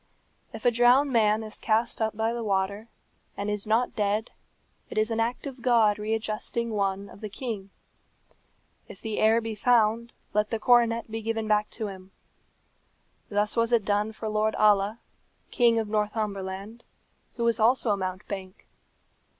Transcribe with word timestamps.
"If 0.51 0.65
a 0.65 0.71
drowned 0.71 1.11
man 1.13 1.43
is 1.43 1.59
cast 1.59 2.01
up 2.01 2.17
by 2.17 2.33
the 2.33 2.43
water, 2.43 2.87
and 3.37 3.51
is 3.51 3.67
not 3.67 3.95
dead, 3.95 4.31
it 4.89 4.97
is 4.97 5.11
an 5.11 5.19
act 5.19 5.45
of 5.45 5.61
God 5.61 5.99
readjusting 5.99 6.71
one 6.71 7.07
of 7.07 7.21
the 7.21 7.29
king. 7.29 7.69
If 8.87 8.99
the 8.99 9.19
heir 9.19 9.39
be 9.41 9.53
found, 9.53 10.11
let 10.33 10.49
the 10.49 10.57
coronet 10.57 11.11
be 11.11 11.21
given 11.21 11.47
back 11.47 11.69
to 11.77 11.85
him. 11.85 12.09
Thus 13.29 13.55
was 13.55 13.71
it 13.71 13.85
done 13.85 14.11
for 14.11 14.27
Lord 14.27 14.55
Alla, 14.55 14.97
King 15.51 15.77
of 15.77 15.87
Northumberland, 15.87 16.83
who 17.35 17.43
was 17.43 17.59
also 17.59 17.91
a 17.91 17.95
mountebank. 17.97 18.65